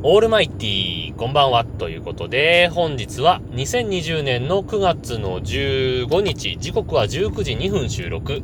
[0.00, 8.42] オールマイティー、こんばんは、ということで、本日は2020年の9月の15日、時刻は19時2分収録。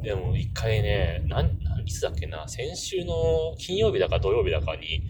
[0.00, 5.02] でも一回ね、なん、いつだっけな、先週の金曜日だか土曜日だかに、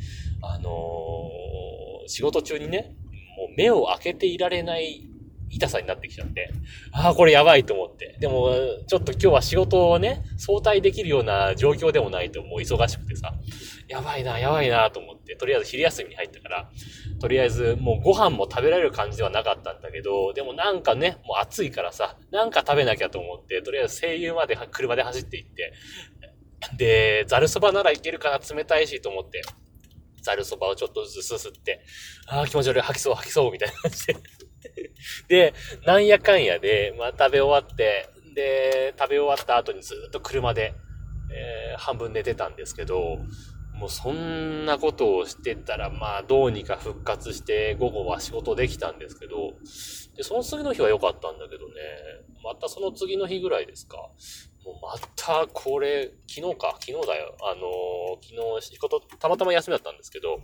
[0.42, 1.73] あのー、
[2.06, 2.94] 仕事中にね、
[3.36, 5.08] もう目を開けていられない
[5.50, 6.50] 痛さになってきちゃって、
[6.92, 8.16] ああ、これやばいと思って。
[8.18, 8.50] でも、
[8.86, 13.32] ちょっと今日は仕事をね、相対できるような状況でもないともう忙しくてさ、
[13.88, 16.70] やばいな、やばいなと思って、とりあえず昼休みに入ったから、
[17.20, 25.72] とりあえずもうご飯も食べられる感じではなかったんだけど、でもなんかね、もう暑いからさ、なんか食べなきゃと思って、とりあえず声優まで車で走って行って、
[26.76, 29.42] で、ざるそばならいけるかな、冷たいしと思って、
[30.24, 31.84] ざるそばをちょっとずつすすって、
[32.26, 34.16] ああ、気持ち悪い、吐きそう、吐きそう、みたいな感じで
[35.28, 40.74] で、なんやかんやで、まあ食べ終わって、で、食べ終わった後にずっと車で、
[41.30, 43.18] えー、半分寝てたんですけど、
[43.74, 49.54] もうそんなことをしてたら、まあどうにか復活して午後は仕事できたんですけど、
[50.16, 51.74] で、その次の日は良かったんだけどね、
[52.42, 54.10] またその次の日ぐらいですか。
[54.64, 57.36] もうまたこれ、昨日か、昨日だよ。
[57.42, 60.40] あのー、昨日仕事たまたま休みだったんですけど、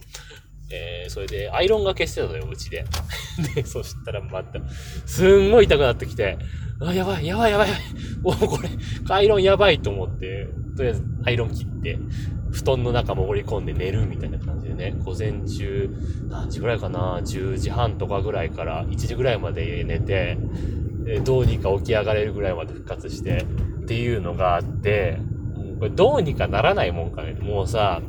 [0.71, 2.85] えー、それで、アイロンがけしてたのよ、うちで。
[3.55, 4.61] で、そしたらまた、
[5.07, 6.37] すんごい痛くなってきて、
[6.81, 7.85] あ、やばい、やばい、やばい、やばい。
[8.45, 8.69] おこれ、
[9.09, 11.99] アイロンやばいと思って、とりあえずアイロン切って、
[12.53, 15.91] 布団の中潜り込んで寝るみたいな感じでね、午前中、
[16.29, 20.37] 何時ぐらいかな、10時半とかぐらいから1時ぐらいまで寝て、
[21.25, 23.45] どうにか起き上がれるぐらいまで復活して、
[23.83, 25.19] っていうのがあって、
[25.79, 27.33] これどうにかならないもんかね。
[27.33, 28.03] もうさ、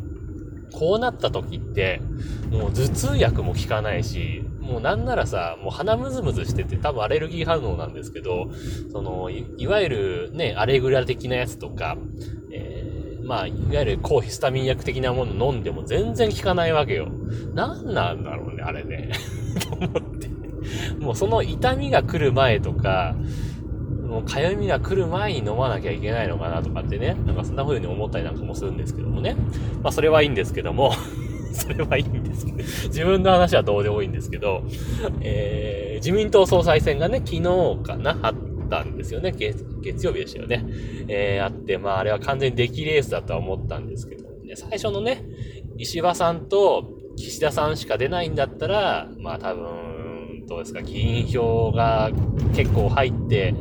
[0.73, 2.01] こうなった時って、
[2.49, 8.49] もう頭痛薬も効かないし、もうなんならさ、もう鼻ムズムズしてて多分アレルギー反応なんですけど、
[8.91, 11.97] その、いわゆるね、アレグラ的なやつとか、
[12.51, 17.09] えー、まあ、いわゆる抗ヒスタミン薬的なもの飲んでも全然効かないわけよ。
[17.53, 19.11] なんなんだろうね、あれね。
[19.69, 20.29] と思って。
[20.99, 23.15] もうその痛みが来る前とか、
[24.11, 29.37] もうかゆみが来る前に飲まなきゃいけないのかなとかってね、なんかそんな風に思ったりなんかもするんですけどもね。
[29.81, 30.91] まあそれはいいんですけども
[31.53, 34.63] それはいいんですけど、自分の話はどうでもいいんですけど、
[35.21, 37.43] えー、自民党総裁選がね、昨日
[37.83, 38.35] かな、あっ
[38.69, 39.31] たんですよね。
[39.31, 40.65] 月月曜日でしたよね。
[41.07, 45.23] えー、あって、まああれは完全に出来レースだとは思ったんですけど、ね、最初のね、
[45.77, 46.83] 石破さんと
[47.15, 52.11] 岸田さんしか出ないんだったら、まあ多分、どうですか、議員票が
[52.53, 53.55] 結構入って、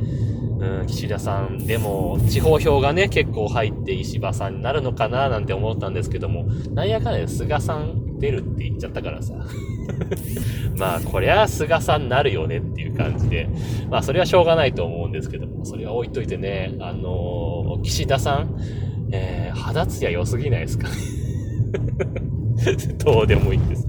[0.60, 6.44] うん、岸田さんでも、地方票がね、結構入って石破さんになるのかななんて思ったんですけども、
[6.74, 9.34] なんやかんや菅さん出るって言っちゃったからさ。
[10.76, 13.48] まあ、こりゃ菅さんなるよねっていう感じで、
[13.88, 18.56] まあ、それはしょうがないと思うんですけども、それは置いといてね、あのー、岸田さん、
[19.12, 20.94] えー、肌ツヤ良すぎないですかね。
[23.04, 23.86] どうでもいいんです。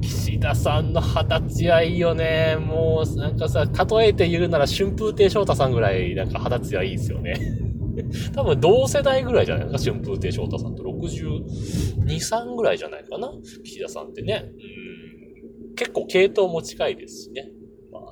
[0.00, 2.56] 岸田さんの肌ツヤいいよね。
[2.58, 7.34] もう、なんかさ、例えて言うなら春風亭昇太さんぐらい、なんか肌ツヤいいですよね。
[8.34, 10.82] 多分同世代ぐらいじゃないですか、春風亭昇太さんと。
[10.82, 11.44] 62、
[12.06, 13.32] 3ぐらいじゃないかな。
[13.62, 14.44] 岸田さんってね。
[15.68, 15.74] うん。
[15.74, 17.50] 結構系統も近いですしね。
[17.92, 18.02] まあ、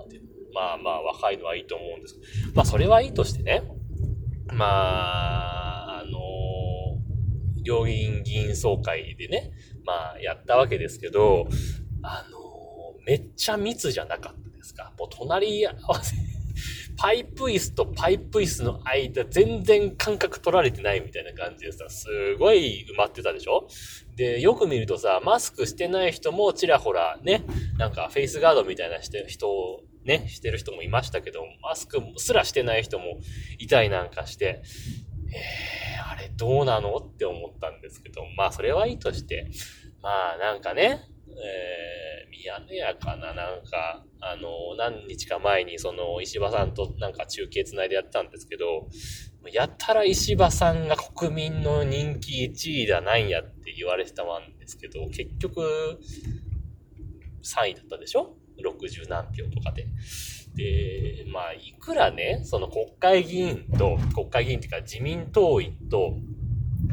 [0.54, 2.52] まあまあ、若いのはいいと思うんですけど。
[2.54, 3.62] まあ、それはいいとしてね。
[4.52, 5.31] まあ、
[7.62, 9.50] 両院議員総会でね、
[9.84, 11.46] まあ、やったわけですけど、
[12.02, 14.92] あのー、めっちゃ密じゃなかったですか？
[14.98, 16.16] もう隣合わせ
[16.96, 22.06] パイプ椅子とパイプ椅子の間、全然間隔取られてないみたいな感じでさ、す
[22.38, 23.66] ごい埋まってたでしょ？
[24.14, 27.42] で、よく見るとさ、マスクしてない人もちらほらね、
[27.78, 33.18] なんかフェイスガードみたいな人をね、してる人もいましたけど、マスクすらしてない人も
[33.58, 34.62] いたりなんかして、
[35.34, 39.50] えー、あれどうなのって思ったんですけど、まあそれはいいとして、
[40.02, 48.88] まあなんかね、えー、ミヤネ屋かななんか、あの、何日か前にその石破さんとなんか中継つないでやったんですけど、
[49.52, 55.98] やったら石破さんが国民の人気1位だなんやって言われてたんですけど、結局、
[57.42, 59.86] 3位だったでしょ ?60 何票とかで。
[60.54, 66.16] で、まあ、いくらね、その国会議員と、国会議員っていうか自民党員と、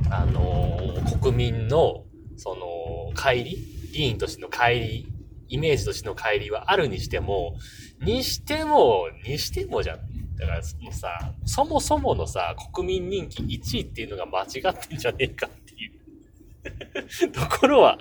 [0.09, 2.06] あのー、国民の、
[2.38, 3.57] その、帰り
[3.91, 5.13] 議員としての帰り、
[5.50, 7.57] イメージとしての帰りはあるにしても、
[8.01, 10.00] にしても、にしてもじゃん。
[10.38, 18.00] だから、そのさ、そもそものさ、国民人気1位っていうのが間違ってんじゃねえかっていう ところは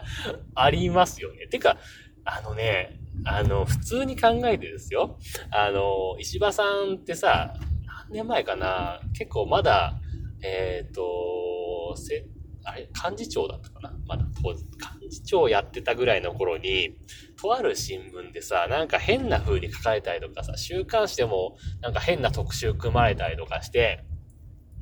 [0.54, 1.48] ありますよね。
[1.48, 1.78] てか、
[2.24, 5.18] あのね、あの、普通に考えてですよ。
[5.50, 7.54] あの、石破さんってさ、
[8.10, 9.00] 何年前かな？
[9.12, 10.00] 結構まだ、
[10.42, 12.26] えっ、ー、と、せ、
[12.64, 12.88] あれ？
[12.94, 13.92] 幹事長だったかな？
[14.06, 14.64] まだ当時、
[15.00, 16.96] 幹事長やってたぐらいの頃に、
[17.40, 24.04] とある新聞でさ、なんか変な風に書かれたりとかさ、週刊誌でもなんか変な特集組まれたりとかして、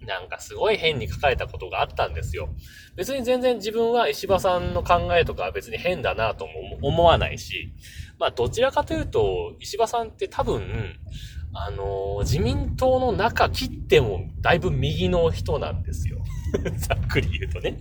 [0.06, 2.48] なんかすごい変に書かれたことがあったんですよ。
[2.96, 7.72] 別に全然自分は石破さんの考えとかは別に変だなとも思わないし、
[8.18, 10.94] まあどちらかというと、石破さんって多分、
[11.52, 16.18] あのー、自民党の中切ってもだいぶ右の人なんですよ。
[16.76, 17.78] ざっくり言うとね。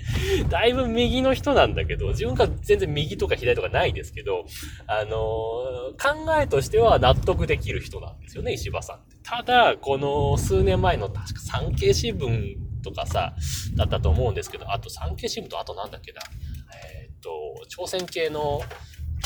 [0.49, 4.45] だいぶ右の人なんだけど、自分が全然右とか左とかないですけど、
[4.87, 9.17] あのー、考えとしては納得できる人なんですよね、石破さんって。
[9.23, 13.35] ただ、この数年前の確か産経新聞とかさ、
[13.75, 16.21] だったと思うんですけど、あと産経新聞とあとなんだっけな、
[16.83, 17.29] えー、っと、
[17.67, 18.61] 朝鮮系の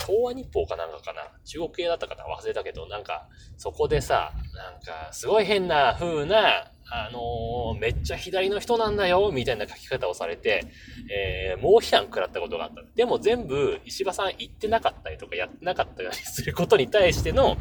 [0.10, 1.22] 東和日報かなんかかな？
[1.46, 2.24] 中国系だったかな？
[2.26, 3.28] 忘れたけど、なんか、
[3.58, 10.66] そこでさ、なんか、すごい変な風な、あのー、めっちゃ左の人なんだよ、みたいな書き方をされて、
[11.12, 12.82] えー、猛批判食らったことがあった。
[12.96, 17.58] でも全部、石破さん言ってなかったりとかやってなかったりすることに対しての、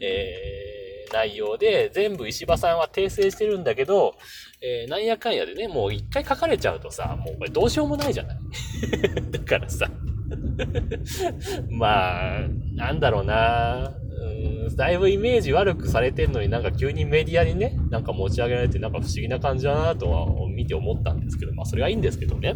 [0.00, 4.14] えー、内容で、全部石破さんは訂正してるんだけど、
[4.60, 8.38] えー、なんやかんやでね、もう一回書かれちゃうとさ、もうこれどうしようもないじゃない。
[9.32, 9.88] だからさ、
[11.70, 12.40] まあ、
[12.74, 13.92] なんだろうな。
[14.18, 22.54] うん、だいぶイメージ悪くされてんのになんか急にメディアにね、なんか持ち上げられてなんか不思議な感じだなとは見て思ったんですけど、まあそれはいいんですけどね。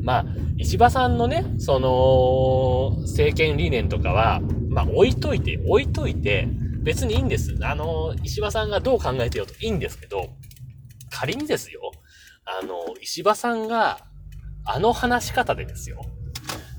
[0.00, 0.26] まあ、
[0.58, 6.46] 石破さんのね、その、政権理念とかは、まあ置いといて、置いといて、
[6.82, 7.56] 別にいいんです。
[7.62, 10.30] あの、石破さんがどう考えてよといいんですけど、
[11.10, 11.80] 仮にですよ、
[12.44, 13.98] あの、石破さんが、
[14.64, 16.00] あの話し方でですよ、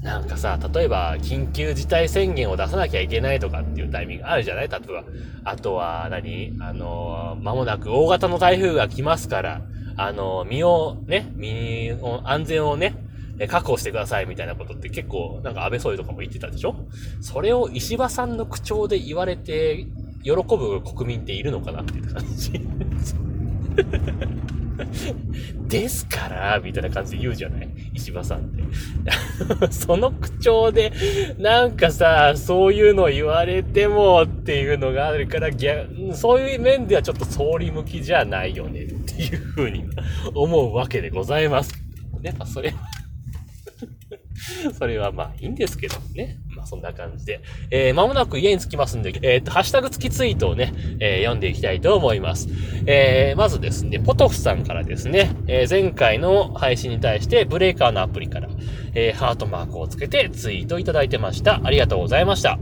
[0.04, 4.68] なんかさ、例えば、緊急事態宣言を出さなきゃいけないとかっていうタイミングあるじゃない？
[4.68, 5.04] 例えば。
[5.46, 9.62] あとは何、あの、間もなく大型の台風が来ますから、
[9.96, 12.96] あの、身をね、身を、安全をね、
[13.48, 16.76] 確保してくださいみたいなことって結構、なんか安倍総理とかも言ってたでしょ？
[17.22, 19.86] それを石破さんの口調で言われて、
[20.24, 22.52] 喜ぶ国民っているのかなっていう感じ。
[25.68, 27.63] ですから、みたいな感じで言うじゃない？
[27.94, 28.64] 石破さんって。
[29.72, 30.92] その口調で、
[31.38, 35.50] なんかさ、そういうの言われてもっていうのがあるから、
[36.14, 39.86] そういう面ではちょっと総理向きじゃないよねっていうふうに
[40.34, 41.74] 思うわけでございます。
[42.22, 42.76] ね、まあそれは
[44.78, 46.38] それはまあいいんですけどね。
[46.64, 47.42] まあそんな感じで。
[47.70, 52.48] えー、間もなく家に着きますんで、えー、っと、ハッシュタグ付きツイートをね、えー、読んでいきたいと思います。
[52.86, 58.50] えー、まずですね、ポトフさんからですね、えー、前回の配信に対してブレーカーのアプリから、
[58.96, 61.62] えー、ハートマークをつけてツイートいただいてました。
[61.64, 62.58] ありがとうございました。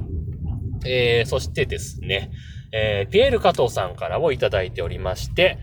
[0.85, 2.31] えー、そしてですね、
[2.73, 5.59] えー、ピエール加藤さんからもいただいておりまして、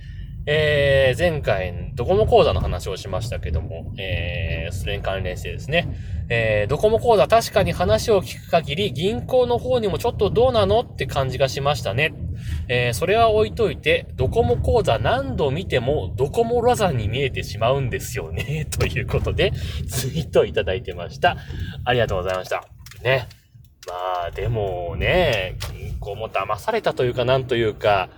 [0.50, 5.88] えー、前回、ドコモ講座の話をしましたけども、えー、それに関連してですね、
[6.30, 12.14] えー、ドコモ講座確かに話を聞く限り、銀行の方にもちょっとどうなのって感じがしましたね。
[12.68, 18.66] えー、それは置いといて、ドコモ講座何度見てもドコモラザに見えてしまうんですよね。
[18.70, 19.52] ということで、
[19.88, 21.37] ツイートいただいてました。
[21.85, 22.64] ありがとうございました。
[23.02, 23.28] ね。
[23.87, 28.11] まあ、でもね、銀行も騙されたというか、なんというか、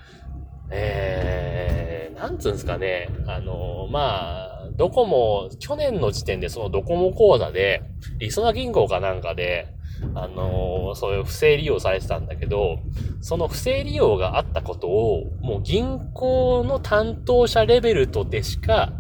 [0.70, 7.82] えー、なんつうんですかね、あの、まあ、ドコモ、去年の時点でそのドコモ口座で、
[8.18, 9.68] リソナ銀行かなんかで、
[10.14, 12.78] あのそういう不正利用されてたんだけど、
[13.20, 18.92] その不正利用があったことを、もう銀行の担当者レベルとでしか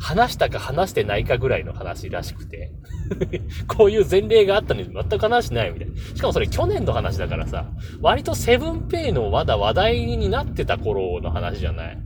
[0.00, 2.72] 話したか話してないかぐらいの話らしくて。
[3.68, 5.96] こういう前例があったのに全く話してないみたいな。
[5.96, 7.66] しかもそれ去年の話だからさ、
[8.00, 11.98] 割とセブンペイのまだ話題になってた頃の話じゃない。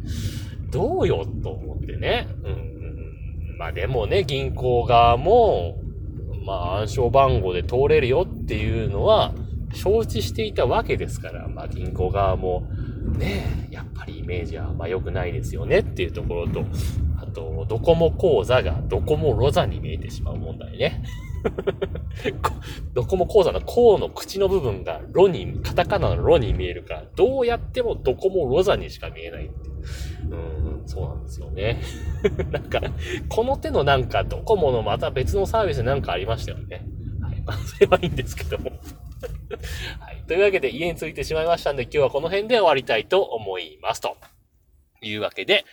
[0.71, 2.29] どうよと思ってね。
[2.45, 2.68] うん。
[3.59, 5.79] まあでもね、銀行側も、
[6.47, 9.35] まあ暗証番号で通れるよっていうのは、
[9.75, 12.69] 承知していたわけですから、まあ銀行側も、
[13.19, 16.65] ねやっぱりイメージはまあ良くないですよねっていうところと、
[17.21, 21.03] あと、ドコモ講座がドコモロザに見えてしまう問題ね。
[22.95, 29.68] ドコモ講座のこの口の部分がロに、カタカナのロに見えるから、どうやってもドコモロザにしか見えないって。
[30.31, 31.81] うん、そうなんですよね。
[32.51, 32.81] なんか、
[33.29, 36.85] この手のなんかドコモのまた別のサービスなんかありましたよね。
[37.23, 37.41] はい。
[37.43, 38.71] まあ、それはいいんですけども。
[40.01, 40.23] はい。
[40.27, 44.17] というわけで家に着いてしまいましたんで今日はこの辺で終わりたいと思いますと。
[45.01, 45.65] いうわけで、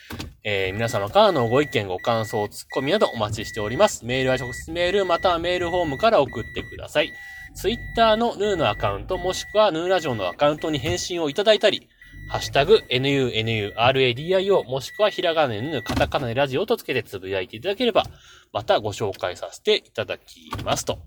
[0.44, 4.06] えー、皆様からのご意見、ご感想、ツッコミなどお待ちしております。
[4.06, 7.12] メールは直接メール、またはメールフォームから送ってください。
[7.56, 11.88] ツイッターのヌーのアカウント、もしくはヌーラジオのアカウントに返信をいただいたり、
[12.28, 18.04] ハッシュタグ、nunuradio、もしくはひらがなぬ、カタカナでラジオとつけてつぶやいていただければ、
[18.52, 20.86] またご紹介させていただきます。
[20.86, 20.98] と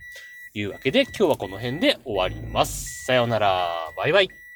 [0.54, 3.04] いうわけで、今日はこの辺で終わります。
[3.04, 3.92] さようなら。
[3.96, 4.47] バイバイ。